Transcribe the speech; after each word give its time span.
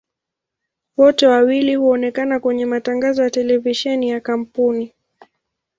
Wote 0.97 1.27
wawili 1.27 1.75
huonekana 1.75 2.39
kwenye 2.39 2.65
matangazo 2.65 3.23
ya 3.23 3.29
televisheni 3.29 4.09
ya 4.09 4.19
kampuni. 4.19 4.93